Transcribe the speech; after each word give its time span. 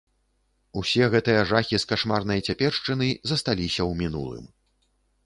Усе 0.79 1.09
гэтыя 1.15 1.41
жахі 1.51 1.79
з 1.83 1.87
кашмарнай 1.91 2.39
цяпершчыны 2.47 3.11
засталіся 3.33 3.79
ў 3.79 3.91
мінулым. 4.01 4.45